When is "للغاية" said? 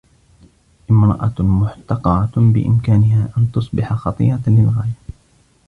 4.47-4.99